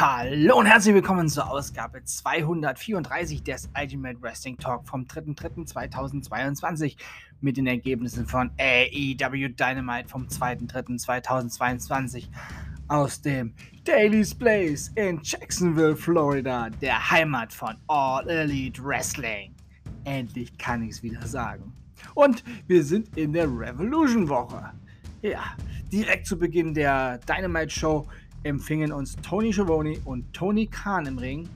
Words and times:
Hallo 0.00 0.58
und 0.58 0.64
herzlich 0.64 0.94
willkommen 0.94 1.28
zur 1.28 1.50
Ausgabe 1.50 2.02
234 2.02 3.42
des 3.42 3.68
Ultimate 3.78 4.16
Wrestling 4.22 4.56
Talk 4.56 4.88
vom 4.88 5.02
3.3.2022 5.02 6.96
mit 7.42 7.58
den 7.58 7.66
Ergebnissen 7.66 8.26
von 8.26 8.50
AEW 8.58 9.50
Dynamite 9.50 10.08
vom 10.08 10.26
2.3.2022 10.26 12.28
aus 12.88 13.20
dem 13.20 13.52
Daily's 13.84 14.34
Place 14.34 14.90
in 14.94 15.20
Jacksonville, 15.22 15.94
Florida, 15.94 16.70
der 16.70 17.10
Heimat 17.10 17.52
von 17.52 17.76
All 17.86 18.26
Elite 18.26 18.82
Wrestling. 18.82 19.54
Endlich 20.04 20.56
kann 20.56 20.82
ich 20.82 20.92
es 20.92 21.02
wieder 21.02 21.26
sagen. 21.26 21.74
Und 22.14 22.42
wir 22.68 22.82
sind 22.82 23.14
in 23.18 23.34
der 23.34 23.48
Revolution 23.48 24.30
Woche. 24.30 24.72
Ja, 25.20 25.42
direkt 25.92 26.26
zu 26.26 26.38
Beginn 26.38 26.72
der 26.72 27.18
Dynamite 27.18 27.68
Show 27.68 28.08
empfingen 28.42 28.92
uns 28.92 29.16
Tony 29.16 29.52
Schiavone 29.52 29.98
und 30.04 30.32
Tony 30.32 30.66
Khan 30.66 31.06
im 31.06 31.18
Ring. 31.18 31.48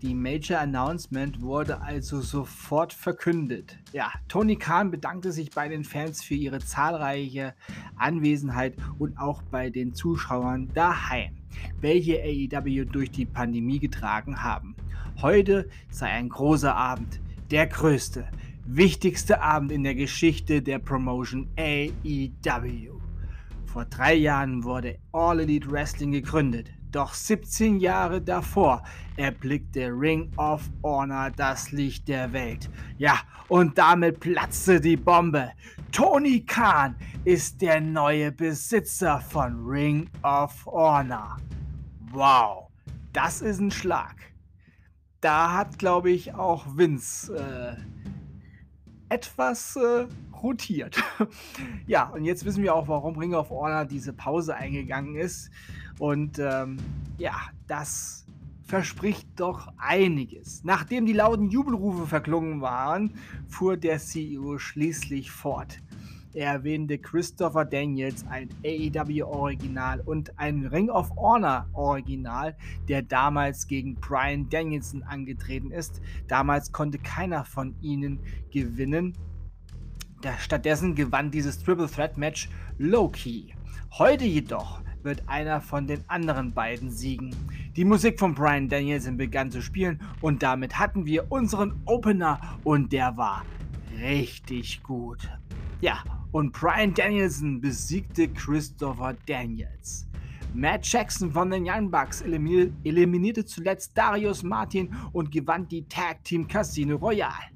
Die 0.00 0.14
Major 0.14 0.58
Announcement 0.58 1.40
wurde 1.42 1.80
also 1.80 2.20
sofort 2.20 2.92
verkündet. 2.92 3.78
Ja, 3.92 4.10
Tony 4.26 4.56
Khan 4.56 4.90
bedankte 4.90 5.30
sich 5.30 5.50
bei 5.50 5.68
den 5.68 5.84
Fans 5.84 6.24
für 6.24 6.34
ihre 6.34 6.58
zahlreiche 6.58 7.54
Anwesenheit 7.96 8.74
und 8.98 9.16
auch 9.18 9.42
bei 9.42 9.70
den 9.70 9.94
Zuschauern 9.94 10.68
daheim, 10.74 11.36
welche 11.80 12.20
AEW 12.20 12.84
durch 12.86 13.10
die 13.12 13.26
Pandemie 13.26 13.78
getragen 13.78 14.42
haben. 14.42 14.74
Heute 15.20 15.68
sei 15.90 16.08
ein 16.08 16.30
großer 16.30 16.74
Abend, 16.74 17.20
der 17.52 17.68
größte, 17.68 18.26
wichtigste 18.66 19.40
Abend 19.40 19.70
in 19.70 19.84
der 19.84 19.94
Geschichte 19.94 20.62
der 20.62 20.80
Promotion 20.80 21.48
AEW. 21.56 23.01
Vor 23.72 23.86
drei 23.86 24.12
Jahren 24.12 24.64
wurde 24.64 24.98
All 25.12 25.40
Elite 25.40 25.70
Wrestling 25.70 26.12
gegründet. 26.12 26.68
Doch 26.90 27.14
17 27.14 27.80
Jahre 27.80 28.20
davor 28.20 28.82
erblickte 29.16 29.86
Ring 29.86 30.30
of 30.36 30.68
Honor 30.82 31.30
das 31.30 31.70
Licht 31.70 32.06
der 32.06 32.34
Welt. 32.34 32.68
Ja, 32.98 33.20
und 33.48 33.78
damit 33.78 34.20
platzte 34.20 34.78
die 34.78 34.98
Bombe. 34.98 35.52
Tony 35.90 36.44
Khan 36.44 36.96
ist 37.24 37.62
der 37.62 37.80
neue 37.80 38.30
Besitzer 38.30 39.20
von 39.20 39.64
Ring 39.66 40.10
of 40.22 40.66
Honor. 40.66 41.38
Wow, 42.10 42.68
das 43.14 43.40
ist 43.40 43.58
ein 43.58 43.70
Schlag. 43.70 44.16
Da 45.22 45.54
hat, 45.54 45.78
glaube 45.78 46.10
ich, 46.10 46.34
auch 46.34 46.66
Vince 46.76 47.34
äh, 47.78 47.91
etwas 49.12 49.76
äh, 49.76 50.06
rotiert. 50.42 51.02
ja, 51.86 52.08
und 52.08 52.24
jetzt 52.24 52.44
wissen 52.46 52.62
wir 52.62 52.74
auch, 52.74 52.88
warum 52.88 53.18
Ring 53.18 53.34
of 53.34 53.50
Honor 53.50 53.84
diese 53.84 54.14
Pause 54.14 54.54
eingegangen 54.56 55.16
ist. 55.16 55.50
Und 55.98 56.38
ähm, 56.38 56.78
ja, 57.18 57.34
das 57.66 58.24
verspricht 58.64 59.28
doch 59.36 59.70
einiges. 59.76 60.64
Nachdem 60.64 61.04
die 61.04 61.12
lauten 61.12 61.50
Jubelrufe 61.50 62.06
verklungen 62.06 62.62
waren, 62.62 63.14
fuhr 63.48 63.76
der 63.76 63.98
CEO 63.98 64.56
schließlich 64.56 65.30
fort. 65.30 65.78
Er 66.34 66.52
erwähnte 66.52 66.96
Christopher 66.96 67.66
Daniels, 67.66 68.24
ein 68.30 68.48
AEW-Original 68.64 70.00
und 70.00 70.38
ein 70.38 70.66
Ring 70.66 70.88
of 70.88 71.10
Honor-Original, 71.14 72.56
der 72.88 73.02
damals 73.02 73.66
gegen 73.66 73.96
Brian 73.96 74.48
Danielson 74.48 75.02
angetreten 75.02 75.70
ist. 75.70 76.00
Damals 76.28 76.72
konnte 76.72 76.98
keiner 76.98 77.44
von 77.44 77.74
ihnen 77.82 78.20
gewinnen. 78.50 79.12
Stattdessen 80.38 80.94
gewann 80.94 81.30
dieses 81.30 81.62
Triple 81.62 81.90
Threat 81.90 82.16
Match 82.16 82.48
Loki. 82.78 83.54
Heute 83.98 84.24
jedoch 84.24 84.80
wird 85.02 85.22
einer 85.26 85.60
von 85.60 85.86
den 85.86 86.02
anderen 86.08 86.54
beiden 86.54 86.90
siegen. 86.90 87.34
Die 87.76 87.84
Musik 87.84 88.18
von 88.18 88.34
Brian 88.34 88.68
Danielson 88.68 89.18
begann 89.18 89.50
zu 89.50 89.60
spielen 89.60 90.00
und 90.22 90.42
damit 90.42 90.78
hatten 90.78 91.04
wir 91.04 91.30
unseren 91.30 91.82
Opener 91.84 92.40
und 92.64 92.92
der 92.92 93.16
war 93.18 93.44
richtig 94.00 94.82
gut. 94.82 95.28
Ja, 95.80 96.04
und 96.32 96.52
Brian 96.52 96.92
Danielson 96.94 97.60
besiegte 97.60 98.28
Christopher 98.28 99.14
Daniels. 99.26 100.06
Matt 100.54 100.86
Jackson 100.86 101.32
von 101.32 101.50
den 101.50 101.64
Young 101.66 101.90
Bucks 101.90 102.22
eliminierte 102.22 103.44
zuletzt 103.44 103.96
Darius 103.96 104.42
Martin 104.42 104.94
und 105.12 105.30
gewann 105.30 105.66
die 105.68 105.86
Tag 105.88 106.24
Team 106.24 106.46
Casino 106.46 106.96
Royale. 106.96 107.52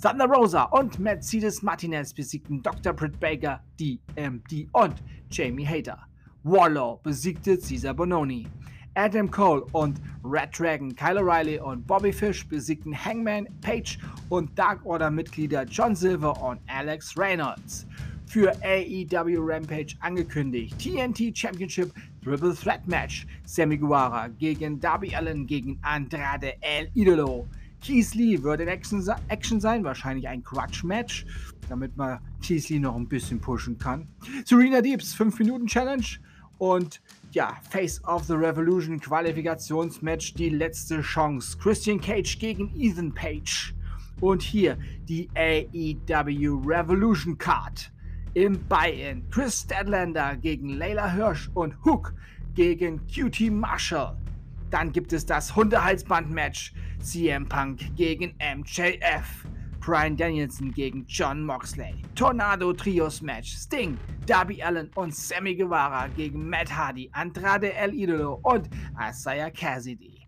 Thunder 0.00 0.26
Rosa 0.26 0.64
und 0.64 0.98
Mercedes 0.98 1.62
Martinez 1.62 2.12
besiegten 2.12 2.62
Dr. 2.62 2.92
Britt 2.92 3.18
Baker, 3.18 3.60
DMD 3.80 4.68
und 4.72 5.02
Jamie 5.30 5.66
Hater. 5.66 5.98
Warlow 6.44 7.00
besiegte 7.02 7.58
Cesar 7.58 7.94
Bononi. 7.94 8.46
Adam 8.94 9.30
Cole 9.30 9.64
und 9.72 10.00
Red 10.24 10.58
Dragon, 10.58 10.94
Kyle 10.94 11.20
O'Reilly 11.20 11.60
und 11.60 11.86
Bobby 11.86 12.12
Fish 12.12 12.46
besiegten 12.46 12.94
Hangman 12.94 13.46
Page 13.60 13.98
und 14.30 14.58
Dark 14.58 14.84
Order 14.86 15.10
Mitglieder 15.10 15.64
John 15.64 15.94
Silver 15.94 16.40
und 16.42 16.60
Alex 16.66 17.16
Reynolds. 17.16 17.86
Für 18.26 18.52
AEW 18.62 19.38
Rampage 19.40 19.94
angekündigt 20.00 20.78
TNT 20.78 21.36
Championship 21.36 21.92
Triple 22.22 22.54
Threat 22.54 22.86
Match 22.86 23.26
Sammy 23.44 23.78
Guevara 23.78 24.28
gegen 24.28 24.80
Darby 24.80 25.14
Allen 25.14 25.46
gegen 25.46 25.78
Andrade 25.82 26.54
El 26.60 26.88
Idolo. 26.94 27.46
Keith 27.80 28.14
Lee 28.14 28.42
wird 28.42 28.60
in 28.60 28.68
Action, 28.68 29.60
sein, 29.60 29.84
wahrscheinlich 29.84 30.26
ein 30.26 30.42
Crutch-Match, 30.42 31.24
damit 31.68 31.96
man 31.96 32.18
Keith 32.42 32.68
Lee 32.68 32.80
noch 32.80 32.96
ein 32.96 33.06
bisschen 33.06 33.40
pushen 33.40 33.78
kann. 33.78 34.08
Serena 34.44 34.80
Deeps 34.80 35.14
5-Minuten-Challenge 35.14 36.06
und 36.58 37.00
ja, 37.30 37.56
Face 37.70 38.02
of 38.04 38.24
the 38.24 38.32
Revolution 38.32 38.98
Qualifikationsmatch, 38.98 40.34
die 40.34 40.48
letzte 40.48 41.00
Chance. 41.00 41.56
Christian 41.58 42.00
Cage 42.00 42.38
gegen 42.38 42.72
Ethan 42.74 43.14
Page. 43.14 43.72
Und 44.20 44.42
hier 44.42 44.78
die 45.06 45.28
AEW 45.36 46.62
Revolution 46.66 47.36
Card 47.36 47.92
im 48.36 48.62
Buy-In. 48.68 49.30
Chris 49.30 49.62
Stadlander 49.62 50.36
gegen 50.36 50.68
Layla 50.68 51.10
Hirsch 51.10 51.48
und 51.54 51.74
Hook 51.86 52.12
gegen 52.54 53.00
QT 53.06 53.50
Marshall. 53.50 54.14
Dann 54.68 54.92
gibt 54.92 55.14
es 55.14 55.24
das 55.24 55.56
Hundehalsband-Match. 55.56 56.74
CM 57.00 57.48
Punk 57.48 57.96
gegen 57.96 58.34
MJF. 58.36 59.46
Brian 59.80 60.18
Danielson 60.18 60.70
gegen 60.70 61.06
John 61.06 61.46
Moxley. 61.46 61.94
Tornado 62.14 62.74
Trios 62.74 63.22
Match. 63.22 63.56
Sting, 63.56 63.96
Darby 64.26 64.62
Allen 64.62 64.90
und 64.96 65.14
Sammy 65.14 65.54
Guevara 65.54 66.08
gegen 66.08 66.46
Matt 66.46 66.70
Hardy, 66.70 67.08
Andrade 67.12 67.72
El 67.72 67.94
Idolo 67.94 68.40
und 68.42 68.68
Isaiah 69.00 69.50
Cassidy. 69.50 70.26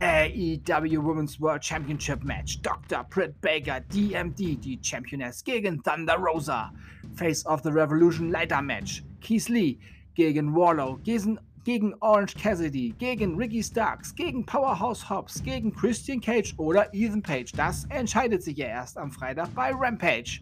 AEW 0.00 1.00
Women's 1.00 1.40
World 1.40 1.64
Championship 1.64 2.24
Match. 2.24 2.60
Dr. 2.62 3.04
Britt 3.04 3.40
Baker, 3.40 3.80
DMD, 3.80 4.56
die 4.56 4.80
Championess 4.82 5.44
gegen 5.44 5.80
Thunder 5.84 6.16
Rosa. 6.16 6.72
Face 7.16 7.44
of 7.46 7.62
the 7.62 7.72
Revolution 7.72 8.30
Leiter 8.30 8.62
Match. 8.62 9.02
Keith 9.20 9.48
Lee 9.48 9.78
gegen 10.14 10.54
Warlow, 10.54 10.98
gegen 11.02 11.38
gegen 11.64 11.94
Orange 12.00 12.34
Cassidy, 12.34 12.94
gegen 12.98 13.36
Ricky 13.36 13.62
Starks, 13.62 14.14
gegen 14.14 14.44
Powerhouse 14.44 15.08
Hobbs, 15.08 15.42
gegen 15.42 15.72
Christian 15.72 16.20
Cage 16.20 16.54
oder 16.58 16.92
Ethan 16.92 17.22
Page. 17.22 17.52
Das 17.52 17.86
entscheidet 17.86 18.42
sich 18.42 18.58
ja 18.58 18.66
erst 18.66 18.98
am 18.98 19.10
Freitag 19.10 19.52
bei 19.54 19.72
Rampage. 19.72 20.40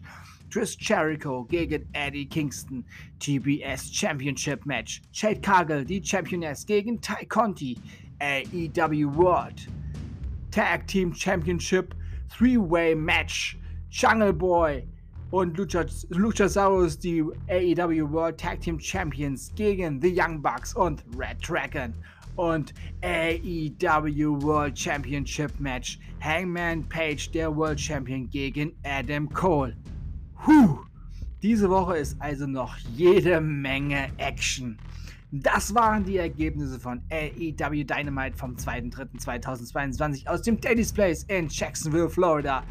Chris 0.51 0.77
Jericho 0.79 1.45
gegen 1.45 1.87
Eddie 1.93 2.27
Kingston, 2.27 2.83
TBS 3.19 3.91
Championship 3.91 4.65
Match. 4.65 5.01
Jade 5.13 5.39
Cargill, 5.39 5.83
die 5.83 6.03
Championess, 6.03 6.65
gegen 6.65 7.01
Ty 7.01 7.25
Conti, 7.25 7.77
AEW 8.19 9.15
World 9.15 9.67
Tag 10.51 10.85
Team 10.87 11.11
Championship 11.11 11.95
Three-Way 12.29 12.95
Match. 12.95 13.57
Jungle 13.89 14.33
Boy 14.33 14.85
und 15.33 15.57
Luchasaurus 16.09 16.99
die 16.99 17.23
AEW 17.49 18.11
World 18.11 18.39
Tag 18.39 18.61
Team 18.61 18.79
Champions 18.79 19.51
gegen 19.55 19.99
The 19.99 20.13
Young 20.15 20.39
Bucks 20.39 20.75
und 20.75 21.03
Red 21.17 21.37
Dragon 21.41 21.91
und 22.35 22.71
AEW 23.01 24.43
World 24.43 24.77
Championship 24.77 25.59
Match 25.59 25.97
Hangman 26.21 26.87
Page, 26.87 27.31
der 27.31 27.55
World 27.55 27.81
Champion 27.81 28.29
gegen 28.29 28.73
Adam 28.83 29.27
Cole. 29.27 29.75
Huh, 30.45 30.77
diese 31.41 31.67
Woche 31.67 31.97
ist 31.97 32.15
also 32.21 32.45
noch 32.45 32.77
jede 32.95 33.41
Menge 33.41 34.09
Action. 34.17 34.77
Das 35.31 35.73
waren 35.73 36.03
die 36.03 36.17
Ergebnisse 36.17 36.79
von 36.79 37.01
AEW 37.09 37.83
Dynamite 37.83 38.37
vom 38.37 38.55
2.3.2022 38.55 40.27
aus 40.27 40.43
dem 40.43 40.61
Daily's 40.61 40.93
Place 40.93 41.23
in 41.23 41.47
Jacksonville, 41.49 42.07
Florida. 42.07 42.63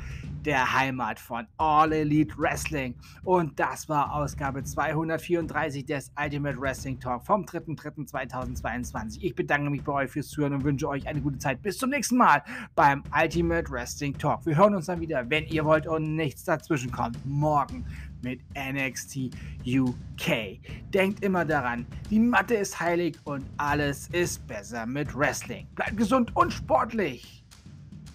Der 0.44 0.78
Heimat 0.78 1.20
von 1.20 1.46
All 1.56 1.92
Elite 1.92 2.36
Wrestling. 2.36 2.94
Und 3.24 3.58
das 3.58 3.88
war 3.88 4.14
Ausgabe 4.14 4.62
234 4.62 5.84
des 5.84 6.12
Ultimate 6.20 6.60
Wrestling 6.60 6.98
Talk 6.98 7.24
vom 7.24 7.44
3.3.2022. 7.44 9.18
Ich 9.22 9.34
bedanke 9.34 9.70
mich 9.70 9.82
bei 9.82 9.92
euch 9.92 10.10
fürs 10.10 10.28
Zuhören 10.28 10.54
und 10.54 10.64
wünsche 10.64 10.88
euch 10.88 11.06
eine 11.06 11.20
gute 11.20 11.38
Zeit. 11.38 11.62
Bis 11.62 11.78
zum 11.78 11.90
nächsten 11.90 12.16
Mal 12.16 12.42
beim 12.74 13.02
Ultimate 13.14 13.70
Wrestling 13.70 14.16
Talk. 14.18 14.44
Wir 14.46 14.56
hören 14.56 14.74
uns 14.74 14.86
dann 14.86 15.00
wieder, 15.00 15.28
wenn 15.30 15.46
ihr 15.46 15.64
wollt 15.64 15.86
und 15.86 16.16
nichts 16.16 16.44
dazwischen 16.44 16.90
kommt. 16.90 17.18
Morgen 17.24 17.84
mit 18.22 18.40
NXT 18.56 19.30
UK. 19.66 20.60
Denkt 20.92 21.24
immer 21.24 21.44
daran, 21.44 21.86
die 22.10 22.20
Matte 22.20 22.54
ist 22.54 22.78
heilig 22.78 23.18
und 23.24 23.44
alles 23.56 24.08
ist 24.08 24.46
besser 24.46 24.86
mit 24.86 25.16
Wrestling. 25.16 25.66
Bleibt 25.74 25.96
gesund 25.96 26.34
und 26.36 26.52
sportlich. 26.52 27.44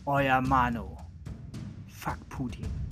Euer 0.06 0.42
Manu. 0.42 0.97
Fuck 2.08 2.30
Putin. 2.30 2.87